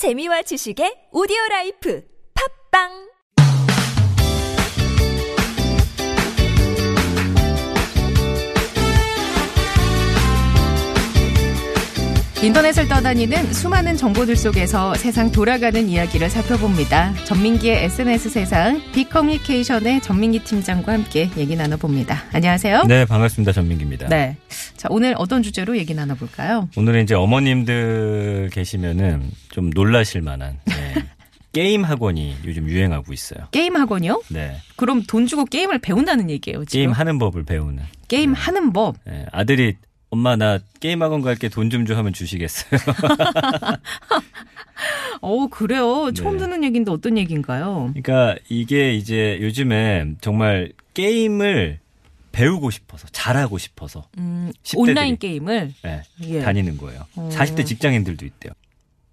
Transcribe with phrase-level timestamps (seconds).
[0.00, 2.02] 재미와 지식의 오디오 life
[2.72, 2.88] 팟빵
[12.42, 17.12] 인터넷을 떠다니는 수많은 정보들 속에서 세상 돌아가는 이야기를 살펴봅니다.
[17.26, 22.24] 전민기의 SNS 세상 빅커뮤니케이션의 전민기 팀장과 함께 얘기 나눠봅니다.
[22.32, 22.84] 안녕하세요.
[22.84, 23.52] 네, 반갑습니다.
[23.52, 24.08] 전민기입니다.
[24.08, 24.38] 네.
[24.80, 26.70] 자, 오늘 어떤 주제로 얘기 나눠볼까요?
[26.74, 30.94] 오늘은 이제 어머님들 계시면은 좀 놀라실 만한 네.
[31.52, 33.46] 게임 학원이 요즘 유행하고 있어요.
[33.50, 34.22] 게임 학원이요?
[34.30, 34.56] 네.
[34.76, 36.78] 그럼 돈 주고 게임을 배운다는 얘기예요, 지금?
[36.78, 37.82] 게임 하는 법을 배우는.
[38.08, 38.96] 게임 하는 법.
[39.04, 39.26] 네.
[39.32, 39.76] 아들이
[40.08, 42.80] 엄마 나 게임 학원 갈게 돈 좀 줘 하면 주시겠어요.
[45.20, 46.10] 어, 그래요.
[46.14, 46.44] 처음 네.
[46.44, 47.92] 듣는 얘기인데 어떤 얘기인가요?
[48.02, 51.80] 그러니까 이게 이제 요즘에 정말 게임을
[52.32, 54.78] 배우고 싶어서 잘하고 싶어서 음, 10대들이.
[54.78, 56.40] 온라인 게임을 네, 예.
[56.40, 57.06] 다니는 거예요.
[57.16, 57.28] 어.
[57.32, 58.52] 40대 직장인들도 있대요.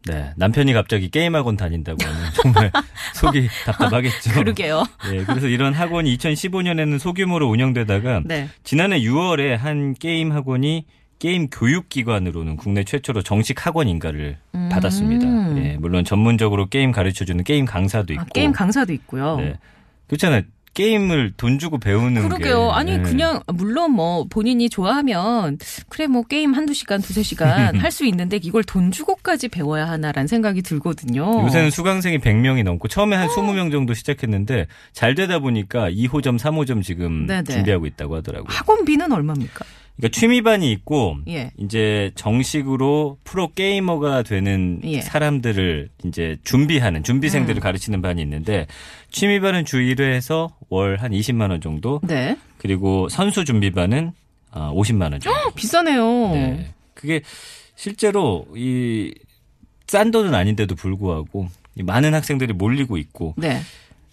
[0.05, 2.71] 네, 남편이 갑자기 게임 학원 다닌다고 하면 정말
[3.15, 4.31] 속이 답답하겠죠.
[4.39, 4.83] 그러게요.
[5.11, 8.47] 네, 그래서 이런 학원이 2015년에는 소규모로 운영되다가 네.
[8.63, 10.85] 지난해 6월에 한 게임 학원이
[11.19, 14.69] 게임 교육기관으로는 국내 최초로 정식 학원 인가를 음.
[14.71, 15.57] 받았습니다.
[15.57, 18.21] 예, 물론 전문적으로 게임 가르쳐주는 게임 강사도 있고.
[18.21, 19.37] 아, 게임 강사도 있고요.
[19.37, 19.55] 네.
[20.07, 20.43] 그렇잖아요.
[20.77, 22.67] 게임을 돈 주고 배우는 그러게요.
[22.67, 22.71] 게.
[22.73, 23.01] 아니 네.
[23.03, 25.57] 그냥 물론 뭐 본인이 좋아하면
[25.89, 30.27] 그래 뭐 게임 한두 시간 두세 시간 할 수 있는데 이걸 돈 주고까지 배워야 하나라는
[30.27, 31.41] 생각이 들거든요.
[31.45, 37.25] 요새는 수강생이 100명이 넘고 처음에 한 20명 정도 시작했는데 잘 되다 보니까 2호점, 3호점 지금
[37.25, 37.43] 네네.
[37.45, 38.49] 준비하고 있다고 하더라고요.
[38.49, 39.65] 학원비는 얼마입니까?
[39.97, 41.51] 그러니까 취미반이 있고 예.
[41.57, 45.01] 이제 정식으로 프로 게이머가 되는 예.
[45.01, 48.67] 사람들을 이제 준비하는 준비생들을 가르치는 반이 있는데
[49.11, 52.37] 취미반은 주 1회에서 월 한 20만 원 정도 네.
[52.57, 54.11] 그리고 선수 준비반은
[54.51, 55.51] 아, 50만 원 정도.
[55.55, 56.31] 비싸네요.
[56.33, 56.73] 네.
[56.93, 57.21] 그게
[57.75, 59.13] 실제로 이
[59.89, 63.61] 싼 돈은 아닌데도 불구하고 이 많은 학생들이 몰리고 있고 네.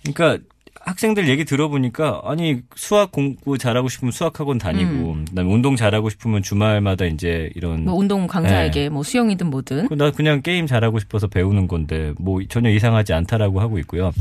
[0.05, 0.39] 그러니까
[0.81, 7.07] 학생들 얘기 들어보니까 아니 수학 공부 잘하고 싶으면 수학학원 다니고 그다음에 운동 잘하고 싶으면 주말마다
[7.07, 8.89] 이제 이런 뭐 운동 강사에게 네.
[8.89, 9.89] 뭐 수영이든 뭐든.
[9.89, 14.13] 그나 그냥 게임 잘하고 싶어서 배우는 건데 뭐 전혀 이상하지 않다라고 하고 있고요.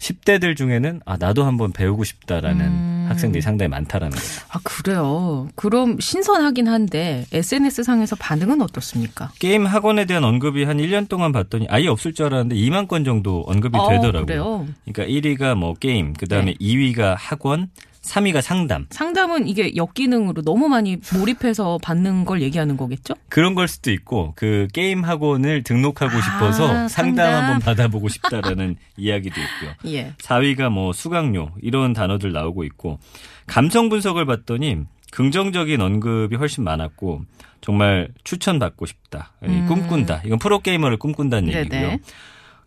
[0.00, 2.93] 10대들 중에는 아 나도 한번 배우고 싶다라는 음.
[3.08, 4.28] 학생들이 상당히 많다라는 거죠.
[4.50, 5.48] 아 그래요.
[5.54, 9.30] 그럼 신선하긴 한데 SNS 상에서 반응은 어떻습니까?
[9.38, 13.42] 게임 학원에 대한 언급이 한 1년 동안 봤더니 아예 없을 줄 알았는데 2만 건 정도
[13.46, 14.26] 언급이 어, 되더라고요.
[14.26, 14.66] 그래요.
[14.84, 16.54] 그러니까 1위가 뭐 게임, 그다음에 네.
[16.60, 17.70] 2위가 학원,
[18.04, 18.86] 3위가 상담.
[18.90, 23.14] 상담은 이게 역기능으로 너무 많이 몰입해서 받는 걸 얘기하는 거겠죠?
[23.28, 27.34] 그런 걸 수도 있고 그 게임 학원을 등록하고 아, 싶어서 상담 상담.
[27.44, 29.92] 한번 받아보고 싶다라는 이야기도 있고요.
[29.94, 30.12] 예.
[30.18, 32.98] 4위가 뭐 수강료 이런 단어들 나오고 있고
[33.46, 34.78] 감성 분석을 봤더니
[35.10, 37.22] 긍정적인 언급이 훨씬 많았고
[37.60, 39.32] 정말 추천받고 싶다.
[39.44, 39.66] 이 음.
[39.66, 40.22] 꿈꾼다.
[40.26, 41.58] 이건 프로게이머를 꿈꾼다는 네네.
[41.60, 41.98] 얘기고요.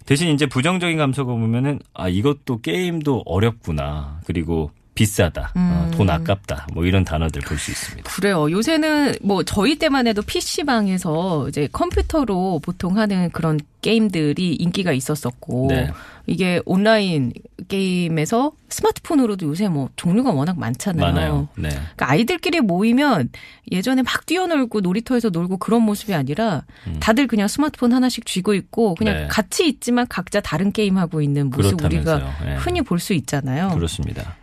[0.06, 4.22] 대신 이제 부정적인 감성을 보면은 아 이것도 게임도 어렵구나.
[4.26, 5.52] 그리고 비싸다.
[5.56, 5.92] 어, 음.
[5.92, 6.68] 돈 아깝다.
[6.74, 8.12] 뭐 이런 단어들 볼 수 있습니다.
[8.12, 8.52] 그래요.
[8.52, 15.92] 요새는 뭐 저희 때만 해도 PC방에서 이제 컴퓨터로 보통 하는 그런 게임들이 인기가 있었었고 네.
[16.26, 17.32] 이게 온라인
[17.70, 21.48] 게임에서 스마트폰으로도 요새 뭐 종류가 워낙 많잖아요.
[21.56, 21.70] 네.
[21.70, 23.30] 그러니까 아이들끼리 모이면
[23.72, 26.64] 예전에 막 뛰어놀고 놀이터에서 놀고 그런 모습이 아니라
[27.00, 29.22] 다들 그냥 스마트폰 하나씩 쥐고 있고 그냥 음.
[29.22, 29.28] 네.
[29.28, 32.52] 같이 있지만 각자 다른 게임 하고 있는 모습 우리가 그렇다면서요.
[32.52, 32.56] 예.
[32.58, 33.70] 흔히 볼 수 있잖아요.
[33.70, 34.36] 그렇습니다.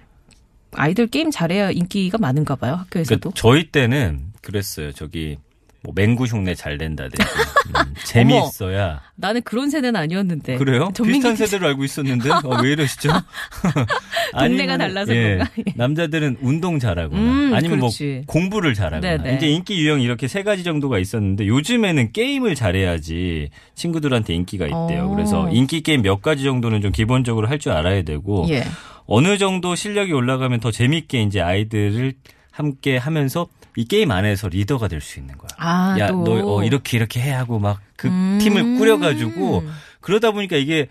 [0.77, 3.21] 아이들 게임 잘해야 인기가 많은가 봐요 학교에서도.
[3.21, 4.93] 그러니까 저희 때는 그랬어요.
[4.93, 5.39] 저기
[5.85, 10.57] 뭐 맹구 흉내 잘 낸다든지 음, 재미있어야 나는 그런 세대는 아니었는데.
[10.57, 10.89] 그래요?
[11.05, 13.11] 비슷한 세대로 알고 있었는데 어, 왜 이러시죠?
[14.37, 15.51] 동네가 달라서 예, 그런가?
[15.59, 15.65] 예.
[15.77, 18.15] 남자들은 운동 잘하거나 음, 아니면 그렇지.
[18.15, 19.37] 뭐 공부를 잘하거나 네네.
[19.37, 25.05] 이제 인기 유형 이렇게 세 가지 정도가 있었는데 요즘에는 게임을 잘해야지 친구들한테 인기가 있대요.
[25.11, 25.15] 어.
[25.15, 28.65] 그래서 인기 게임 몇 가지 정도는 좀 기본적으로 할 줄 알아야 되고 예.
[29.07, 32.15] 어느 정도 실력이 올라가면 더 재밌게 이제 아이들을
[32.59, 35.49] 함께 하면서 이 게임 안에서 리더가 될 수 있는 거야.
[35.59, 36.23] 아, 야, 또.
[36.23, 38.39] 너 어, 이렇게 이렇게 해 하고 막그 음.
[38.41, 39.65] 팀을 꾸려가지고
[40.01, 40.87] 그러다 보니까 이게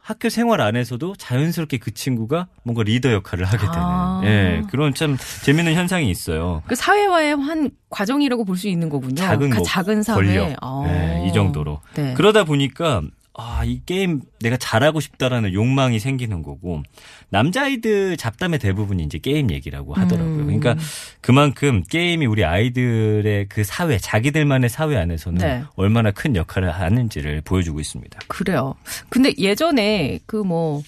[0.00, 4.20] 학교 생활 안에서도 자연스럽게 그 친구가 뭔가 리더 역할을 하게 되는 아.
[4.24, 6.62] 예, 그런 참 재밌는 현상이 있어요.
[6.66, 9.14] 그 사회화의 한 과정이라고 볼 수 있는 거군요.
[9.16, 10.16] 작은 가- 뭐 작은 사회.
[10.16, 10.84] 권력 어.
[10.88, 12.14] 예, 이 정도로 네.
[12.14, 13.02] 그러다 보니까
[13.34, 16.82] 아, 이 게임 내가 잘하고 싶다라는 욕망이 생기는 거고
[17.30, 20.34] 남자아이들 잡담의 대부분이 이제 게임 얘기라고 하더라고요.
[20.34, 20.46] 음.
[20.46, 20.76] 그러니까
[21.22, 25.64] 그만큼 게임이 우리 아이들의 그 사회, 자기들만의 사회 안에서는 네.
[25.76, 28.20] 얼마나 큰 역할을 하는지를 보여주고 있습니다.
[28.28, 28.74] 그래요.
[29.08, 30.82] 근데 예전에 그뭐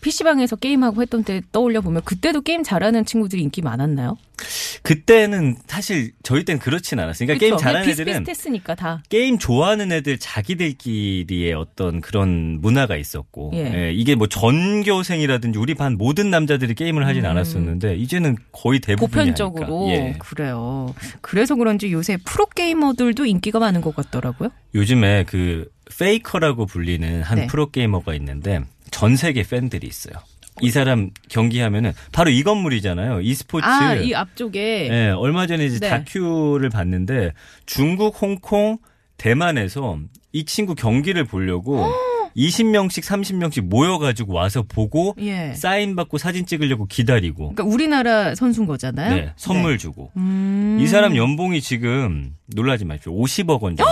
[0.00, 4.16] PC방에서 게임하고 했던 때 떠올려 보면 그때도 게임 잘하는 친구들이 인기 많았나요?
[4.82, 7.26] 그때는 사실 저희 땐 그렇진 않았어요.
[7.26, 7.62] 그러니까 게임 그쵸?
[7.62, 9.02] 잘하는 애들은 비슷비슷했으니까 다.
[9.08, 13.58] 게임 좋아하는 애들 자기들끼리의 어떤 그런 문화가 있었고 예.
[13.74, 19.34] 예, 이게 뭐 전교생이라든지 우리 반 모든 남자들이 게임을 하진 않았었는데 이제는 거의 대부분이 음.
[19.34, 19.88] 보편적으로.
[19.90, 20.14] 예.
[20.18, 20.94] 그래요.
[21.20, 24.50] 그래서 그런지 요새 프로 게이머들도 인기가 많은 것 같더라고요.
[24.74, 25.68] 요즘에 그
[25.98, 27.46] 페이커라고 불리는 한 네.
[27.46, 28.60] 프로 게이머가 있는데
[28.90, 30.14] 전 세계 팬들이 있어요.
[30.62, 33.20] 이 사람 경기하면은 바로 이 건물이잖아요.
[33.20, 33.66] e스포츠.
[33.66, 35.88] 아, 이 앞쪽에 예, 얼마 전에 이제 네.
[35.88, 37.32] 다큐를 봤는데
[37.66, 38.78] 중국, 홍콩,
[39.16, 39.98] 대만에서
[40.32, 41.84] 이 친구 경기를 보려고
[42.36, 45.52] 20명씩 30명씩 모여가지고 와서 보고 예.
[45.54, 49.14] 사인 받고 사진 찍으려고 기다리고 그러니까 우리나라 선수인 거잖아요.
[49.14, 50.78] 네, 선물 주고 음.
[50.80, 53.90] 이 사람 연봉이 지금 놀라지 마십시오 50억 원 정도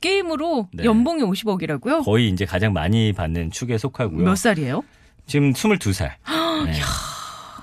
[0.00, 0.84] 게임으로 네.
[0.84, 2.04] 연봉이 50억이라고요?
[2.04, 4.24] 거의 이제 가장 많이 받는 축에 속하고요.
[4.24, 4.82] 몇 살이에요?
[5.30, 6.10] 지금 22살.
[6.66, 6.80] 네.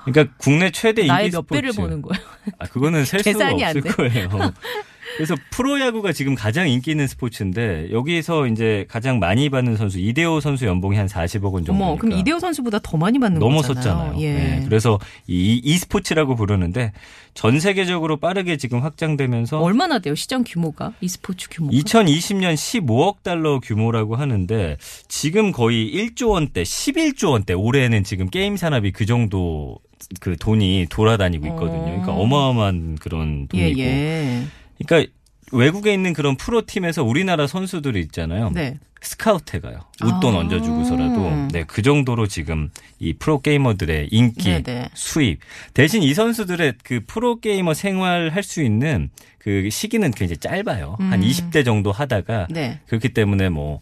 [0.05, 1.53] 그러니까 국내 최대 인기 나의 몇 스포츠.
[1.61, 2.25] 배를 버는 거예요?
[2.59, 3.89] 아, 그거는 셀 수가 없을 돼.
[3.89, 4.29] 거예요.
[5.17, 10.65] 그래서 프로야구가 지금 가장 인기 있는 스포츠인데 여기서 이제 가장 많이 받는 선수 이대호 선수
[10.65, 11.73] 연봉이 한 40억 원 정도.
[11.73, 14.13] 어머, 그럼 이대호 선수보다 더 많이 받는 넘어섰잖아요.
[14.13, 14.21] 거잖아요.
[14.21, 14.33] 예.
[14.33, 16.93] 네, 그래서 이 e스포츠라고 부르는데
[17.33, 20.15] 전 세계적으로 빠르게 지금 확장되면서 얼마나 돼요?
[20.15, 20.93] 시장 규모가?
[21.01, 21.75] e스포츠 규모가?
[21.75, 24.77] 2020년 15억 달러 규모라고 하는데
[25.07, 29.79] 지금 거의 1조 원대, 11조 원대 올해는 지금 게임 산업이 그 정도
[30.19, 31.83] 그 돈이 돌아다니고 있거든요.
[31.85, 32.21] 그러니까 어.
[32.21, 33.79] 어마어마한 그런 예, 돈이고.
[33.79, 34.43] 예.
[34.85, 35.11] 그러니까
[35.51, 38.49] 외국에 있는 그런 프로 팀에서 우리나라 선수들이 있잖아요.
[38.53, 38.77] 네.
[38.99, 39.79] 스카우트 가요.
[40.03, 40.39] 웃돈 아.
[40.39, 42.69] 얹어주고서라도 네 그 정도로 지금
[42.99, 44.89] 이 프로 게이머들의 인기, 네네.
[44.95, 45.39] 수입
[45.73, 50.97] 대신 이 선수들의 그 프로 게이머 생활할 수 있는 그 시기는 굉장히 짧아요.
[50.99, 51.27] 한 음.
[51.27, 52.79] 20대 정도 하다가 네.
[52.87, 53.79] 그렇기 때문에 뭐,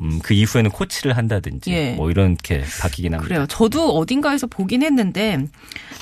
[0.00, 1.92] 음, 그 이후에는 코치를 한다든지 예.
[1.94, 3.26] 뭐 이렇게 바뀌긴 합니다.
[3.26, 3.46] 그래요.
[3.48, 5.38] 저도 어딘가에서 보긴 했는데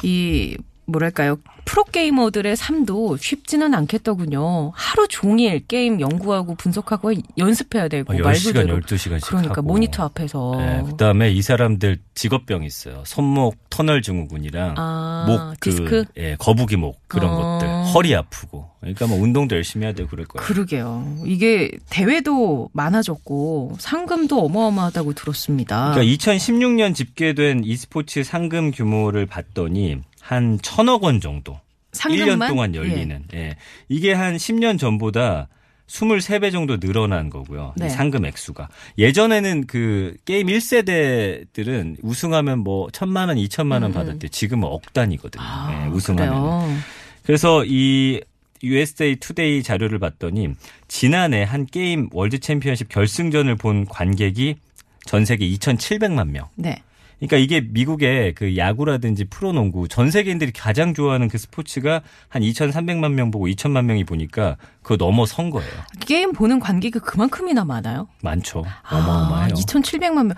[0.02, 0.56] 이
[0.90, 4.72] 뭐랄까요 프로 게이머들의 삶도 쉽지는 않겠더군요.
[4.74, 9.62] 하루 종일 게임 연구하고 분석하고 연습해야 되고 어, 말 10시간, 그대로 12시간씩 그러니까 하고.
[9.62, 13.02] 모니터 앞에서 네, 그 다음에 이 사람들 직업병 있어요.
[13.06, 16.04] 손목 터널 증후군이랑 아, 목 그, 디스크?
[16.16, 17.58] 예, 거북이 목 그런 어.
[17.58, 18.68] 것들, 허리 아프고.
[18.80, 20.44] 그러니까 뭐 운동도 열심히 해야 되고 그럴 거예요.
[20.44, 21.18] 그러게요.
[21.26, 25.92] 이게 대회도 많아졌고 상금도 어마어마하다고 들었습니다.
[25.92, 29.98] 그러니까 2016년 집계된 e스포츠 상금 규모를 봤더니
[30.30, 31.58] 한 천억 원 정도.
[31.90, 33.24] 상금만 1년 동안 열리는.
[33.34, 33.56] 예.
[33.88, 35.48] 이게 한 10년 전보다
[35.88, 37.74] 23배 정도 늘어난 거고요.
[37.76, 37.88] 이 네.
[37.88, 38.68] 상금 액수가.
[38.96, 44.28] 예전에는 그 게임 1세대들은 우승하면 뭐 천만 원, 이천만 원 받았대.
[44.28, 45.42] 지금은 억 단위거든요.
[45.42, 45.48] 음.
[45.48, 46.78] 아, 예, 우승하면.
[47.24, 48.20] 그래서 이
[48.62, 50.50] USA 투데이 자료를 봤더니
[50.86, 54.54] 지난해 한 게임 월드 챔피언십 결승전을 본 관객이
[55.06, 56.46] 전 세계 2,700만 명.
[56.54, 56.84] 네.
[57.20, 63.30] 그러니까 이게 미국의 그 야구라든지 프로농구 전 세계인들이 가장 좋아하는 그 스포츠가 한 2,300만 명
[63.30, 65.70] 보고 2천만 명이 보니까 그거 넘어선 거예요.
[66.00, 68.08] 게임 보는 관객이 그만큼이나 많아요.
[68.22, 68.64] 많죠.
[68.90, 69.52] 어마어마해요.
[69.52, 70.30] 아, 2,700만 명.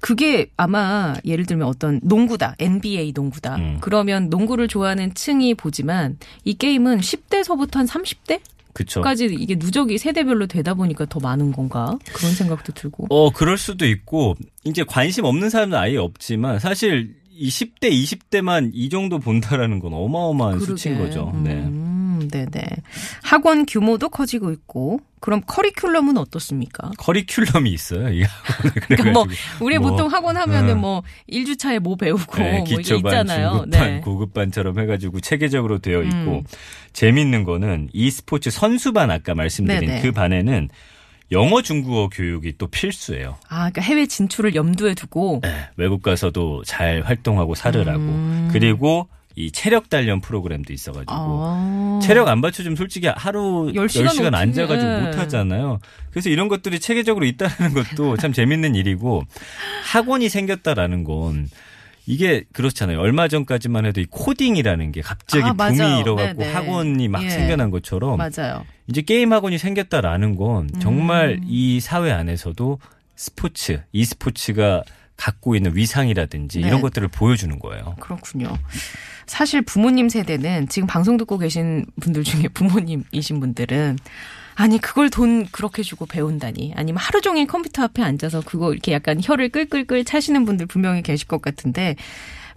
[0.00, 2.56] 그게 아마 예를 들면 어떤 농구다.
[2.58, 3.56] NBA 농구다.
[3.56, 3.78] 음.
[3.80, 8.40] 그러면 농구를 좋아하는 층이 보지만 이 게임은 10대서부터 한 30대?
[8.74, 9.00] 그쵸.
[9.00, 11.96] 까지 이게 누적이 세대별로 되다 보니까 더 많은 건가?
[12.12, 13.06] 그런 생각도 들고.
[13.08, 14.34] 어, 그럴 수도 있고,
[14.64, 20.60] 이제 관심 없는 사람은 아예 없지만, 사실 이 10대, 20대만 이 정도 본다라는 건 어마어마한
[20.60, 21.32] 수치인 거죠.
[21.42, 21.68] 네.
[22.22, 22.62] 음, 네네.
[23.22, 26.90] 학원 규모도 커지고 있고, 그럼 커리큘럼은 어떻습니까?
[26.98, 28.10] 커리큘럼이 있어요.
[28.10, 28.74] 이 학원에.
[28.88, 29.26] 그러니까 뭐
[29.60, 30.76] 우리 뭐, 보통 학원 하면은 어.
[30.76, 33.50] 뭐 1주차에 뭐 배우고 네, 뭐 기초반, 있잖아요.
[33.50, 34.00] 중급반, 네.
[34.00, 36.44] 고급반처럼 해가지고 체계적으로 되어 있고 음.
[36.92, 40.02] 재밌는 거는 e스포츠 선수반 아까 말씀드린 네네.
[40.02, 40.68] 그 반에는
[41.32, 43.38] 영어 중국어 교육이 또 필수예요.
[43.48, 48.02] 아, 그러니까 해외 진출을 염두에 두고 네, 외국 가서도 잘 활동하고 살으라고.
[48.02, 48.50] 음.
[48.52, 52.00] 그리고 이 체력 단련 프로그램도 있어가지고 아.
[52.02, 55.00] 체력 안 받쳐주면 솔직히 하루 10시간 10시간, 어떻게 앉아가지고 해.
[55.00, 55.80] 못 하잖아요.
[56.10, 59.24] 그래서 이런 것들이 체계적으로 있다는 것도 참 재밌는 일이고
[59.92, 61.48] 학원이 생겼다라는 건
[62.06, 63.00] 이게 그렇잖아요.
[63.00, 66.00] 얼마 전까지만 해도 이 코딩이라는 게 갑자기 아, 붐이.
[66.00, 66.52] 일어갖고 네네.
[66.52, 67.30] 학원이 막 예.
[67.30, 68.64] 생겨난 것처럼 맞아요.
[68.88, 71.46] 이제 게임 학원이 생겼다라는 건 정말 음.
[71.48, 72.78] 이 사회 안에서도
[73.16, 74.82] 스포츠, e스포츠가
[75.16, 76.68] 갖고 있는 위상이라든지 네.
[76.68, 77.96] 이런 것들을 보여주는 거예요.
[78.00, 78.56] 그렇군요.
[79.26, 83.98] 사실 부모님 세대는 지금 방송 듣고 계신 분들 중에 부모님이신 분들은
[84.56, 89.20] 아니 그걸 돈 그렇게 주고 배운다니 아니면 하루 종일 컴퓨터 앞에 앉아서 그거 이렇게 약간
[89.22, 91.96] 혀를 끌끌끌 차시는 분들 분명히 계실 것 같은데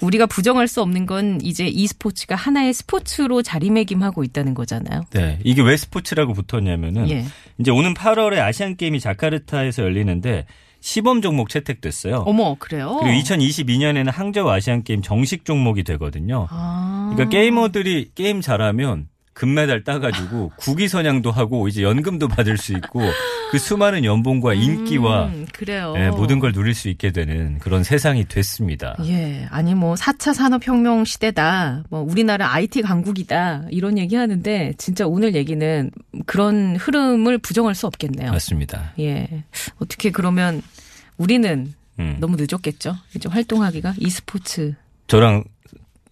[0.01, 5.05] 우리가 부정할 수 없는 건 이제 e스포츠가 하나의 스포츠로 자리매김하고 있다는 거잖아요.
[5.11, 5.39] 네.
[5.43, 7.25] 이게 왜 스포츠라고 붙었냐면은 예.
[7.57, 10.45] 이제 오는 8월에 아시안 게임이 자카르타에서 열리는데
[10.79, 12.23] 시범 종목 채택됐어요.
[12.25, 12.97] 어머, 그래요?
[13.01, 16.47] 그리고 2022년에는 항저우 아시안 게임 정식 종목이 되거든요.
[16.49, 17.11] 아.
[17.13, 19.07] 그러니까 게이머들이 게임 잘하면
[19.37, 23.01] 금메달 따가지고 국위 선양도 하고 이제 연금도 받을 수 있고
[23.51, 25.45] 그 수많은 연봉과 인기와 음.
[25.95, 28.95] 예, 모든 걸 누릴 수 있게 되는 그런 세상이 됐습니다.
[29.05, 31.83] 예, 아니 뭐 4차 산업혁명 시대다.
[31.89, 33.65] 뭐 우리나라 IT 강국이다.
[33.69, 35.91] 이런 얘기 하는데 진짜 오늘 얘기는
[36.25, 38.31] 그런 흐름을 부정할 수 없겠네요.
[38.31, 38.93] 맞습니다.
[38.99, 39.43] 예.
[39.77, 40.63] 어떻게 그러면
[41.17, 42.17] 우리는 음.
[42.19, 42.95] 너무 늦었겠죠?
[43.15, 44.73] 이제 활동하기가 e스포츠
[45.05, 45.43] 저랑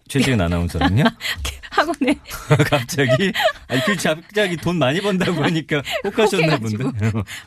[0.08, 1.02] 최지은 아나운서랑요?
[1.76, 2.18] 학원에
[2.70, 3.32] 갑자기
[3.68, 6.58] 아니 그 갑자기 돈 많이 번다고 하니까 혹 하셨나.
[6.58, 6.84] 본데.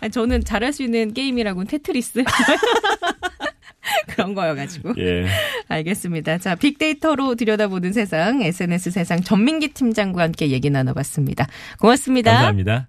[0.01, 2.23] 아니, 저는 잘할 수 있는 게임이라고는 테트리스
[4.09, 5.25] 그런 거여가지고 예.
[5.67, 6.37] 알겠습니다.
[6.37, 11.47] 자 빅데이터로 들여다보는 세상 SNS 세상 전민기 팀장과 함께 얘기 나눠봤습니다.
[11.79, 12.31] 고맙습니다.
[12.31, 12.87] 감사합니다.